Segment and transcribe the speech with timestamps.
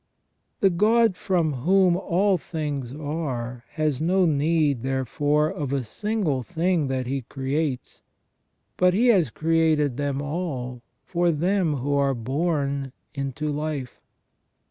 [0.61, 6.87] The God from whom all things are has no need, therefore, of a single thing
[6.87, 8.01] that He creates,
[8.77, 14.01] but He has created them all for them who are born into life.